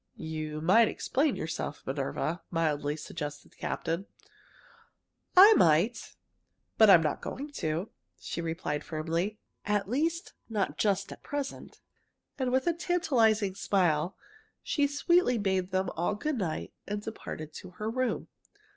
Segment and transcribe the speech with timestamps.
[0.17, 4.07] "You might explain yourself, Minerva," mildly suggested the captain.
[5.37, 6.15] "I might,
[6.79, 9.37] but I'm not going to!" she replied firmly.
[9.63, 11.81] "At least, not just at present."
[12.39, 14.17] And with a tantalizing smile,
[14.63, 18.27] she sweetly bade them all good night and departed to her room.